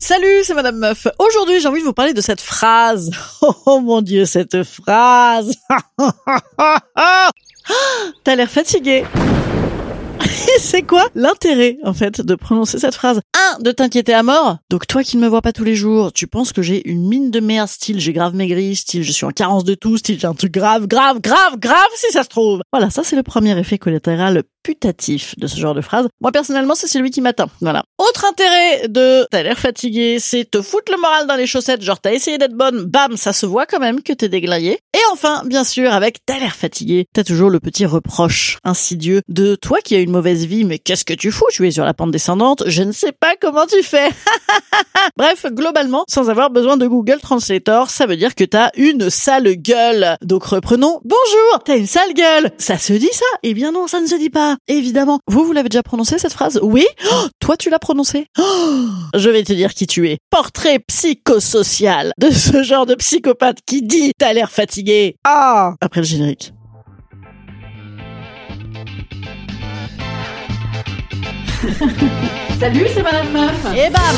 Salut, 0.00 0.44
c'est 0.44 0.54
Madame 0.54 0.76
Meuf. 0.76 1.08
Aujourd'hui, 1.18 1.60
j'ai 1.60 1.66
envie 1.66 1.80
de 1.80 1.84
vous 1.84 1.92
parler 1.92 2.14
de 2.14 2.20
cette 2.20 2.40
phrase. 2.40 3.10
Oh, 3.40 3.54
oh 3.66 3.80
mon 3.80 4.02
dieu, 4.02 4.24
cette 4.24 4.62
phrase. 4.64 5.54
T'as 8.24 8.34
l'air 8.36 8.50
fatigué. 8.50 9.04
c'est 10.58 10.82
quoi 10.82 11.06
l'intérêt, 11.14 11.78
en 11.84 11.92
fait, 11.92 12.20
de 12.20 12.34
prononcer 12.34 12.78
cette 12.78 12.94
phrase? 12.94 13.20
Un, 13.34 13.60
de 13.60 13.70
t'inquiéter 13.70 14.12
à 14.12 14.22
mort. 14.22 14.58
Donc 14.70 14.86
toi 14.86 15.02
qui 15.02 15.16
ne 15.16 15.22
me 15.22 15.28
vois 15.28 15.42
pas 15.42 15.52
tous 15.52 15.64
les 15.64 15.74
jours, 15.74 16.12
tu 16.12 16.26
penses 16.26 16.52
que 16.52 16.62
j'ai 16.62 16.88
une 16.88 17.08
mine 17.08 17.30
de 17.30 17.40
merde, 17.40 17.68
style 17.68 18.00
j'ai 18.00 18.12
grave 18.12 18.34
maigri, 18.34 18.76
style 18.76 19.02
je 19.02 19.12
suis 19.12 19.24
en 19.24 19.30
carence 19.30 19.64
de 19.64 19.74
tout, 19.74 19.96
style 19.96 20.18
j'ai 20.18 20.26
un 20.26 20.34
truc 20.34 20.52
grave, 20.52 20.86
grave, 20.86 21.20
grave, 21.20 21.58
grave 21.58 21.88
si 21.94 22.12
ça 22.12 22.22
se 22.22 22.28
trouve. 22.28 22.60
Voilà, 22.72 22.90
ça 22.90 23.04
c'est 23.04 23.16
le 23.16 23.22
premier 23.22 23.58
effet 23.58 23.78
collatéral 23.78 24.42
putatif 24.62 25.34
de 25.38 25.46
ce 25.46 25.58
genre 25.58 25.74
de 25.74 25.80
phrase. 25.80 26.08
Moi 26.20 26.32
personnellement, 26.32 26.74
c'est 26.74 26.86
celui 26.86 27.10
qui 27.10 27.20
m'atteint. 27.20 27.48
Voilà. 27.60 27.84
Autre 27.98 28.24
intérêt 28.26 28.88
de 28.88 29.26
t'as 29.30 29.42
l'air 29.42 29.58
fatigué, 29.58 30.18
c'est 30.20 30.50
te 30.50 30.62
foutre 30.62 30.92
le 30.92 31.00
moral 31.00 31.26
dans 31.26 31.36
les 31.36 31.46
chaussettes, 31.46 31.82
genre 31.82 32.00
t'as 32.00 32.12
essayé 32.12 32.38
d'être 32.38 32.54
bonne, 32.54 32.84
bam, 32.84 33.16
ça 33.16 33.32
se 33.32 33.46
voit 33.46 33.66
quand 33.66 33.80
même 33.80 34.02
que 34.02 34.12
t'es 34.12 34.28
déglayé. 34.28 34.78
Et 34.94 35.00
enfin, 35.12 35.42
bien 35.46 35.64
sûr, 35.64 35.92
avec 35.92 36.24
t'as 36.24 36.38
l'air 36.38 36.54
fatigué, 36.54 37.06
t'as 37.12 37.24
toujours 37.24 37.50
le 37.50 37.60
petit 37.60 37.86
reproche 37.86 38.58
insidieux 38.64 39.22
de 39.28 39.54
toi 39.54 39.78
qui 39.84 39.94
as 39.94 40.00
une 40.00 40.10
mauvaise 40.10 40.44
vie, 40.46 40.64
mais 40.64 40.78
qu'est-ce 40.78 41.04
que 41.04 41.14
tu 41.14 41.30
fous? 41.30 41.46
Tu 41.50 41.66
es 41.66 41.70
sur 41.70 41.84
la 41.84 41.94
pente 41.94 42.10
descendante, 42.10 42.64
je 42.66 42.82
ne 42.82 42.92
sais 42.92 43.12
pas 43.12 43.34
comment 43.40 43.66
tu 43.66 43.82
fais. 43.82 44.10
Bref, 45.16 45.46
globalement, 45.50 46.04
sans 46.08 46.30
avoir 46.30 46.50
besoin 46.50 46.76
de 46.76 46.86
Google 46.86 47.20
Translator, 47.20 47.90
ça 47.90 48.06
veut 48.06 48.16
dire 48.16 48.34
que 48.34 48.44
t'as 48.44 48.70
une 48.76 49.10
sale 49.10 49.54
gueule. 49.54 50.16
Donc 50.22 50.44
reprenons, 50.44 51.00
bonjour, 51.04 51.62
t'as 51.64 51.76
une 51.76 51.86
sale 51.86 52.14
gueule. 52.14 52.50
Ça 52.58 52.78
se 52.78 52.92
dit 52.92 53.10
ça? 53.12 53.26
Eh 53.42 53.54
bien 53.54 53.72
non, 53.72 53.86
ça 53.86 54.00
ne 54.00 54.06
se 54.06 54.16
dit 54.16 54.30
pas. 54.30 54.57
Évidemment. 54.66 55.20
Vous, 55.26 55.44
vous 55.44 55.52
l'avez 55.52 55.68
déjà 55.68 55.82
prononcé 55.82 56.18
cette 56.18 56.32
phrase? 56.32 56.58
Oui 56.62 56.86
Oh, 57.12 57.26
Toi, 57.40 57.56
tu 57.56 57.70
l'as 57.70 57.78
prononcé? 57.78 58.26
Oh 58.38 58.86
Je 59.14 59.30
vais 59.30 59.42
te 59.42 59.52
dire 59.52 59.72
qui 59.74 59.86
tu 59.86 60.08
es. 60.08 60.18
Portrait 60.30 60.78
psychosocial 60.80 62.12
de 62.18 62.30
ce 62.30 62.62
genre 62.62 62.86
de 62.86 62.94
psychopathe 62.94 63.58
qui 63.66 63.82
dit 63.82 64.12
t'as 64.18 64.32
l'air 64.32 64.50
fatigué. 64.50 65.16
Ah 65.24 65.74
Après 65.80 66.00
le 66.00 66.06
générique. 66.06 66.52
Salut, 72.60 72.86
c'est 72.94 73.02
Madame 73.02 73.30
Meuf. 73.32 73.66
Et 73.76 73.90
bam 73.90 74.16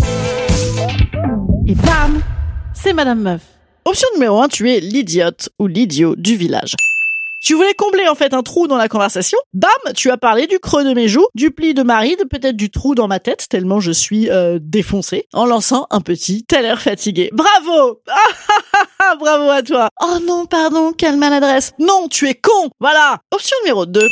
Et 1.66 1.74
bam 1.74 2.20
C'est 2.74 2.92
Madame 2.92 3.20
Meuf. 3.22 3.42
Option 3.84 4.08
numéro 4.14 4.40
1, 4.42 4.48
tu 4.48 4.70
es 4.70 4.80
l'idiote 4.80 5.48
ou 5.58 5.66
l'idiot 5.66 6.14
du 6.16 6.36
village. 6.36 6.74
Tu 7.40 7.54
voulais 7.54 7.72
combler 7.72 8.06
en 8.06 8.14
fait 8.14 8.34
un 8.34 8.42
trou 8.42 8.66
dans 8.66 8.76
la 8.76 8.88
conversation. 8.88 9.38
Bam, 9.54 9.70
tu 9.96 10.10
as 10.10 10.18
parlé 10.18 10.46
du 10.46 10.58
creux 10.58 10.84
de 10.84 10.92
mes 10.92 11.08
joues, 11.08 11.26
du 11.34 11.50
pli 11.50 11.72
de 11.72 11.82
ma 11.82 11.98
ride, 11.98 12.28
peut-être 12.30 12.56
du 12.56 12.68
trou 12.68 12.94
dans 12.94 13.08
ma 13.08 13.18
tête 13.18 13.46
tellement 13.48 13.80
je 13.80 13.92
suis 13.92 14.28
euh, 14.28 14.58
défoncé, 14.60 15.26
en 15.32 15.46
lançant 15.46 15.86
un 15.90 16.02
petit 16.02 16.44
l'air 16.52 16.82
fatigué. 16.82 17.30
Bravo 17.32 18.00
Ah, 19.02 19.16
Bravo 19.18 19.48
à 19.48 19.62
toi 19.62 19.88
Oh 20.02 20.18
non, 20.22 20.44
pardon, 20.44 20.92
quelle 20.92 21.16
maladresse 21.16 21.72
Non, 21.78 22.08
tu 22.08 22.28
es 22.28 22.34
con 22.34 22.68
Voilà 22.78 23.18
Option 23.30 23.56
numéro 23.64 23.86
2. 23.86 24.06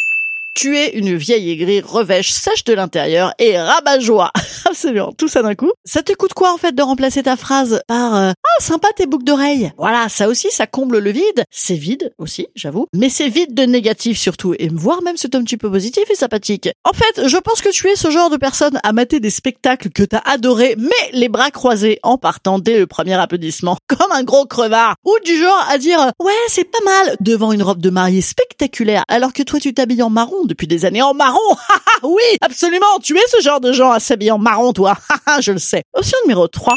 Tu 0.54 0.76
es 0.76 0.98
une 0.98 1.16
vieille 1.16 1.50
aigrie 1.53 1.81
revêche 1.81 2.32
sèche 2.32 2.64
de 2.64 2.72
l'intérieur 2.72 3.32
et 3.38 3.56
rabat-joie. 3.59 4.32
Absolument, 4.69 5.12
tout 5.12 5.28
ça 5.28 5.41
d'un 5.42 5.54
coup. 5.54 5.70
Ça 5.84 6.03
te 6.03 6.12
coûte 6.12 6.34
quoi 6.34 6.53
en 6.53 6.56
fait 6.56 6.75
de 6.75 6.82
remplacer 6.82 7.22
ta 7.22 7.36
phrase 7.36 7.81
par 7.86 8.16
euh, 8.16 8.32
ah 8.32 8.62
sympa 8.62 8.88
tes 8.97 9.06
boucles 9.06 9.25
d'oreilles. 9.25 9.70
Voilà, 9.78 10.09
ça 10.09 10.28
aussi 10.28 10.50
ça 10.50 10.66
comble 10.66 10.98
le 10.98 11.12
vide. 11.12 11.44
C'est 11.53 11.76
vide 11.76 12.12
aussi, 12.19 12.48
j'avoue, 12.56 12.86
mais 12.92 13.09
c'est 13.09 13.28
vide 13.28 13.54
de 13.54 13.62
négatif 13.62 14.19
surtout 14.19 14.53
et 14.59 14.69
voire 14.69 15.00
même 15.03 15.16
c'est 15.16 15.36
un 15.36 15.44
petit 15.44 15.56
peu 15.56 15.70
positif 15.70 16.10
et 16.10 16.16
sympathique. 16.16 16.69
En 16.84 16.92
fait, 16.92 17.28
je 17.28 17.36
pense 17.36 17.60
que 17.60 17.70
tu 17.70 17.86
es 17.88 17.94
ce 17.94 18.10
genre 18.10 18.30
de 18.30 18.36
personne 18.36 18.80
à 18.82 18.92
mater 18.92 19.20
des 19.20 19.30
spectacles 19.30 19.91
que 19.91 20.03
t'as 20.03 20.22
adoré, 20.25 20.75
mais 20.76 20.91
les 21.12 21.28
bras 21.28 21.53
croisés 21.53 22.00
en 22.03 22.19
partant 22.19 22.59
dès 22.59 22.80
le 22.80 22.88
premier 22.88 23.15
applaudissement, 23.15 23.76
comme 23.86 24.10
un 24.10 24.25
gros 24.25 24.47
crevard, 24.47 24.97
ou 25.04 25.15
du 25.25 25.36
genre 25.36 25.66
à 25.70 25.78
dire 25.78 26.00
ouais 26.20 26.32
c'est 26.48 26.69
pas 26.69 26.84
mal 26.84 27.16
devant 27.20 27.53
une 27.53 27.62
robe 27.62 27.80
de 27.80 27.91
mariée 27.91 28.22
spectaculaire, 28.22 29.04
alors 29.06 29.32
que 29.32 29.44
toi 29.44 29.60
tu 29.60 29.72
t'habilles 29.72 30.03
en 30.03 30.10
marron 30.10 30.47
depuis 30.48 30.66
des 30.66 30.84
années 30.84 31.03
en 31.03 31.14
marron. 31.14 31.38
oui, 32.03 32.22
absolument, 32.41 32.98
tu 33.03 33.16
es 33.16 33.26
ce 33.28 33.41
genre 33.41 33.60
de 33.60 33.72
gens 33.72 33.92
à 33.92 34.00
s'habiller 34.00 34.32
en 34.32 34.38
marron, 34.38 34.72
toi. 34.72 34.98
je 35.41 35.53
le 35.53 35.59
sais. 35.59 35.84
Option 35.94 36.19
numéro 36.25 36.48
3. 36.48 36.76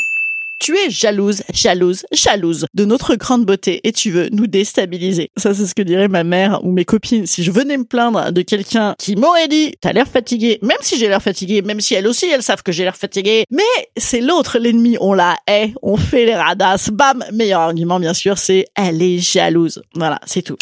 Tu 0.59 0.77
es 0.77 0.91
jalouse, 0.91 1.41
jalouse, 1.51 2.05
jalouse 2.11 2.67
de 2.75 2.85
notre 2.85 3.15
grande 3.15 3.47
beauté 3.47 3.81
et 3.83 3.91
tu 3.91 4.11
veux 4.11 4.29
nous 4.31 4.45
déstabiliser. 4.45 5.31
Ça, 5.35 5.55
c'est 5.55 5.65
ce 5.65 5.73
que 5.73 5.81
dirait 5.81 6.07
ma 6.07 6.23
mère 6.23 6.63
ou 6.63 6.71
mes 6.71 6.85
copines 6.85 7.25
si 7.25 7.43
je 7.43 7.49
venais 7.49 7.77
me 7.77 7.83
plaindre 7.83 8.31
de 8.31 8.43
quelqu'un 8.43 8.93
qui 8.99 9.15
m'aurait 9.15 9.47
dit 9.47 9.73
t'as 9.81 9.91
l'air 9.91 10.07
fatigué, 10.07 10.59
même 10.61 10.77
si 10.81 10.99
j'ai 10.99 11.07
l'air 11.07 11.23
fatigué, 11.23 11.63
même 11.63 11.81
si 11.81 11.95
elles 11.95 12.05
aussi 12.05 12.27
elles 12.27 12.43
savent 12.43 12.61
que 12.61 12.71
j'ai 12.71 12.83
l'air 12.83 12.95
fatigué. 12.95 13.45
Mais 13.49 13.63
c'est 13.97 14.21
l'autre 14.21 14.59
l'ennemi, 14.59 14.97
on 15.01 15.13
la 15.13 15.35
hait, 15.47 15.73
on 15.81 15.97
fait 15.97 16.27
les 16.27 16.35
radasses, 16.35 16.91
bam. 16.91 17.25
Meilleur 17.33 17.61
argument 17.61 17.99
bien 17.99 18.13
sûr, 18.13 18.37
c'est 18.37 18.67
elle 18.75 19.01
est 19.01 19.17
jalouse. 19.17 19.81
Voilà, 19.95 20.19
c'est 20.27 20.43
tout. 20.43 20.57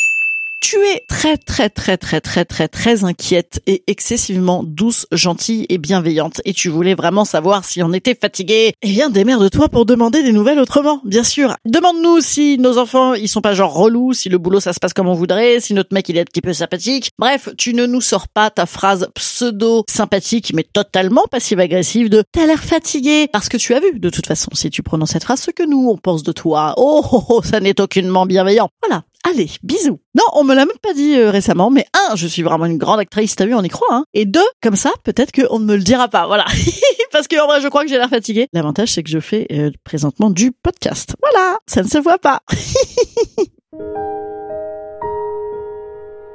Tu 0.61 0.75
es 0.75 1.05
très 1.07 1.37
très 1.37 1.69
très 1.69 1.95
très 1.95 2.19
très 2.19 2.43
très 2.43 2.67
très 2.67 3.03
inquiète 3.05 3.61
et 3.65 3.81
excessivement 3.87 4.61
douce, 4.65 5.07
gentille 5.13 5.65
et 5.69 5.77
bienveillante 5.77 6.41
et 6.43 6.53
tu 6.53 6.67
voulais 6.67 6.95
vraiment 6.95 7.23
savoir 7.23 7.63
si 7.63 7.81
on 7.81 7.93
était 7.93 8.13
fatigué. 8.13 8.73
Eh 8.81 8.91
bien, 8.91 9.09
démerde-toi 9.09 9.69
pour 9.69 9.85
demander 9.85 10.21
des 10.21 10.33
nouvelles 10.33 10.59
autrement, 10.59 11.01
bien 11.05 11.23
sûr. 11.23 11.55
Demande-nous 11.63 12.19
si 12.19 12.57
nos 12.57 12.77
enfants, 12.77 13.13
ils 13.13 13.29
sont 13.29 13.39
pas 13.39 13.53
genre 13.53 13.73
relous, 13.73 14.11
si 14.11 14.27
le 14.27 14.37
boulot 14.37 14.59
ça 14.59 14.73
se 14.73 14.81
passe 14.81 14.93
comme 14.93 15.07
on 15.07 15.13
voudrait, 15.13 15.61
si 15.61 15.73
notre 15.73 15.93
mec 15.93 16.09
il 16.09 16.17
est 16.17 16.21
un 16.21 16.25
petit 16.25 16.41
peu 16.41 16.51
sympathique. 16.51 17.11
Bref, 17.17 17.47
tu 17.57 17.73
ne 17.73 17.85
nous 17.85 18.01
sors 18.01 18.27
pas 18.27 18.49
ta 18.49 18.65
phrase 18.65 19.07
pseudo 19.15 19.85
sympathique 19.89 20.51
mais 20.53 20.63
totalement 20.63 21.23
passive-agressive 21.31 22.09
de 22.09 22.21
t'as 22.33 22.45
l'air 22.45 22.61
fatigué 22.61 23.29
parce 23.31 23.47
que 23.47 23.55
tu 23.55 23.73
as 23.73 23.79
vu 23.79 23.97
de 23.97 24.09
toute 24.09 24.27
façon 24.27 24.49
si 24.53 24.69
tu 24.69 24.83
prononces 24.83 25.11
cette 25.11 25.23
phrase 25.23 25.39
ce 25.39 25.51
que 25.51 25.63
nous 25.63 25.89
on 25.89 25.97
pense 25.97 26.23
de 26.23 26.33
toi. 26.33 26.73
Oh, 26.75 27.01
oh, 27.13 27.23
oh 27.29 27.41
ça 27.43 27.61
n'est 27.61 27.79
aucunement 27.79 28.25
bienveillant. 28.25 28.67
Voilà, 28.85 29.03
Allez, 29.27 29.49
bisous. 29.63 29.99
Non, 30.15 30.23
on 30.33 30.43
me 30.43 30.55
l'a 30.55 30.65
même 30.65 30.77
pas 30.81 30.93
dit 30.93 31.17
euh, 31.17 31.29
récemment, 31.29 31.69
mais 31.69 31.85
un, 31.93 32.15
je 32.15 32.25
suis 32.25 32.41
vraiment 32.41 32.65
une 32.65 32.77
grande 32.77 32.99
actrice, 32.99 33.35
t'as 33.35 33.45
vu, 33.45 33.53
on 33.53 33.61
y 33.63 33.69
croit, 33.69 33.87
hein. 33.91 34.05
Et 34.13 34.25
deux, 34.25 34.47
comme 34.61 34.77
ça, 34.77 34.91
peut-être 35.03 35.31
qu'on 35.33 35.59
ne 35.59 35.65
me 35.65 35.75
le 35.75 35.83
dira 35.83 36.07
pas, 36.07 36.25
voilà. 36.25 36.45
Parce 37.11 37.27
que 37.27 37.35
je 37.35 37.67
crois 37.67 37.83
que 37.83 37.89
j'ai 37.89 37.97
l'air 37.97 38.09
fatiguée. 38.09 38.47
L'avantage, 38.53 38.93
c'est 38.93 39.03
que 39.03 39.09
je 39.09 39.19
fais 39.19 39.45
euh, 39.51 39.71
présentement 39.83 40.29
du 40.29 40.51
podcast. 40.51 41.15
Voilà, 41.21 41.57
ça 41.67 41.83
ne 41.83 41.87
se 41.87 41.97
voit 41.97 42.19
pas. 42.19 42.39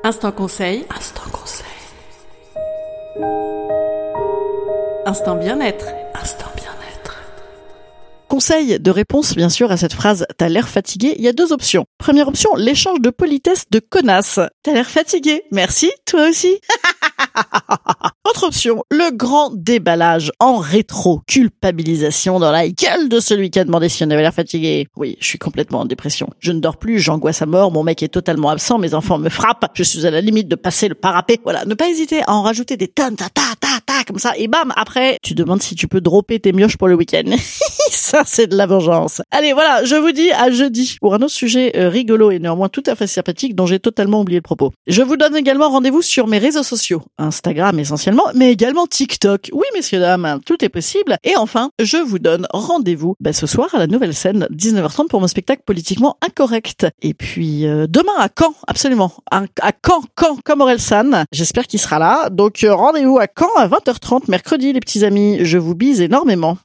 Instant 0.05 0.33
conseil. 0.33 0.85
Instant 0.95 1.31
conseil. 1.33 1.65
Instant 5.07 5.37
bien-être. 5.37 5.87
Conseil 8.35 8.81
de 8.81 8.91
réponse, 8.91 9.37
bien 9.37 9.49
sûr, 9.49 9.71
à 9.71 9.77
cette 9.77 9.93
phrase 9.93 10.27
«t'as 10.39 10.49
l'air 10.49 10.69
fatigué», 10.69 11.15
il 11.19 11.23
y 11.23 11.29
a 11.29 11.33
deux 11.33 11.53
options. 11.53 11.85
Première 11.99 12.27
option, 12.27 12.51
l'échange 12.57 13.01
de 13.01 13.11
politesse 13.11 13.67
de 13.71 13.79
connasse. 13.79 14.41
T'as 14.65 14.73
l'air 14.73 14.91
fatigué. 14.91 15.45
Merci, 15.53 15.93
toi 16.05 16.29
aussi. 16.31 16.59
Autre 18.29 18.49
option, 18.49 18.83
le 18.91 19.17
grand 19.17 19.51
déballage 19.55 20.33
en 20.41 20.57
rétro-culpabilisation 20.57 22.41
dans 22.41 22.51
la 22.51 22.69
gueule 22.69 23.09
de 23.09 23.21
celui 23.21 23.51
qui 23.51 23.61
a 23.61 23.65
demandé 23.65 23.89
si 23.89 24.03
on 24.03 24.11
avait 24.11 24.23
l'air 24.23 24.35
fatigué. 24.35 24.89
Oui, 24.97 25.17
je 25.21 25.27
suis 25.27 25.39
complètement 25.39 25.81
en 25.81 25.85
dépression. 25.85 26.31
Je 26.41 26.51
ne 26.51 26.59
dors 26.59 26.77
plus, 26.77 26.99
j'angoisse 26.99 27.41
à 27.41 27.47
mort, 27.47 27.71
mon 27.71 27.85
mec 27.85 28.03
est 28.03 28.09
totalement 28.09 28.51
absent, 28.51 28.79
mes 28.79 28.95
enfants 28.95 29.19
me 29.19 29.29
frappent, 29.29 29.71
je 29.75 29.85
suis 29.85 30.07
à 30.07 30.11
la 30.11 30.21
limite 30.21 30.49
de 30.49 30.57
passer 30.57 30.89
le 30.89 30.97
parapet. 30.97 31.39
Voilà, 31.45 31.65
ne 31.67 31.75
pas 31.75 31.89
hésiter 31.89 32.23
à 32.25 32.33
en 32.33 32.43
rajouter 32.43 32.77
des 32.77 32.89
tonnes, 32.89 33.15
ta 33.15 33.29
ta 33.29 33.43
ta 33.61 33.81
ta, 33.87 34.03
comme 34.05 34.19
ça, 34.19 34.33
et 34.37 34.49
bam, 34.49 34.73
après, 34.75 35.19
tu 35.23 35.35
demandes 35.35 35.63
si 35.63 35.77
tu 35.77 35.87
peux 35.87 36.01
dropper 36.01 36.41
tes 36.41 36.53
mioches 36.53 36.77
pour 36.77 36.89
le 36.89 36.97
week-end. 36.97 37.31
ça, 37.91 38.24
c'est 38.27 38.47
de 38.47 38.57
la 38.57 38.67
vengeance. 38.67 39.23
Allez, 39.31 39.53
voilà, 39.53 39.85
je 39.85 39.97
vous 39.97 40.13
dis 40.13 40.31
à 40.33 40.51
jeudi 40.51 40.97
pour 41.01 41.15
un 41.15 41.19
autre 41.19 41.31
sujet 41.31 41.73
euh, 41.77 41.89
rigolo 41.89 42.31
et 42.31 42.39
néanmoins 42.39 42.69
tout 42.69 42.83
à 42.87 42.95
fait 42.95 43.07
sympathique 43.07 43.55
dont 43.55 43.67
j'ai 43.67 43.79
totalement 43.79 44.21
oublié 44.21 44.39
le 44.39 44.43
propos. 44.43 44.73
Je 44.87 45.03
vous 45.03 45.17
donne 45.17 45.37
également 45.37 45.69
rendez-vous 45.69 46.03
sur 46.03 46.27
mes 46.27 46.39
réseaux 46.39 46.63
sociaux, 46.63 47.03
Instagram 47.19 47.79
essentiellement, 47.79 48.25
mais 48.35 48.53
également 48.53 48.87
TikTok. 48.87 49.51
Oui, 49.53 49.67
messieurs, 49.75 50.01
dames, 50.01 50.41
tout 50.45 50.65
est 50.65 50.69
possible. 50.69 51.17
Et 51.25 51.37
enfin, 51.37 51.71
je 51.81 51.97
vous 51.97 52.19
donne 52.19 52.47
rendez-vous 52.51 53.15
bah, 53.21 53.33
ce 53.33 53.47
soir 53.47 53.69
à 53.75 53.79
la 53.79 53.87
nouvelle 53.87 54.15
scène, 54.15 54.47
19h30 54.53 55.09
pour 55.09 55.21
mon 55.21 55.27
spectacle 55.27 55.63
politiquement 55.65 56.17
incorrect. 56.25 56.87
Et 57.03 57.15
puis 57.15 57.67
euh, 57.67 57.87
demain 57.89 58.15
à 58.19 58.29
Caen, 58.37 58.55
absolument. 58.67 59.13
À, 59.31 59.45
à 59.61 59.73
Caen, 59.85 60.03
Caen, 60.19 60.39
comme 60.45 60.61
Orelsan. 60.61 61.25
J'espère 61.33 61.67
qu'il 61.67 61.81
sera 61.81 61.99
là. 61.99 62.29
Donc 62.31 62.65
euh, 62.65 62.75
rendez-vous 62.75 63.19
à 63.19 63.27
Caen 63.27 63.55
à 63.57 63.69
20h30 63.69 64.31
mercredi, 64.31 64.73
les 64.73 64.81
petits 64.81 65.05
amis. 65.05 65.39
Je 65.45 65.59
vous 65.59 65.75
bise 65.75 66.01
énormément. 66.01 66.59